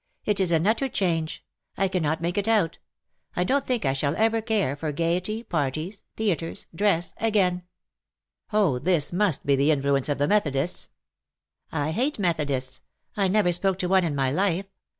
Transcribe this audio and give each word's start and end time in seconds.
"It 0.25 0.39
is 0.39 0.49
an 0.49 0.65
utter 0.65 0.89
change. 0.89 1.45
I 1.77 1.87
cannot 1.87 2.21
make 2.23 2.35
it 2.35 2.47
out. 2.47 2.79
I 3.35 3.45
don^'t 3.45 3.65
think 3.65 3.85
I 3.85 3.93
shall 3.93 4.15
ever 4.15 4.41
care 4.41 4.75
for 4.75 4.91
gaiety— 4.91 5.43
parties— 5.57 6.05
theatres— 6.17 6.65
dress— 6.73 7.13
again. 7.17 7.57
'^ 7.57 7.61
"Oh, 8.51 8.79
this 8.79 9.13
must 9.13 9.45
be 9.45 9.55
the 9.55 9.69
influence 9.69 10.09
of 10.09 10.17
the 10.17 10.27
Methodists.'^ 10.27 10.87
"I 11.71 11.91
hate 11.91 12.17
Methodists! 12.17 12.81
I 13.15 13.27
never 13.27 13.51
spoke 13.51 13.77
to 13.77 13.87
one 13.89 14.03
in 14.03 14.15
my 14.15 14.31
life. 14.31 14.65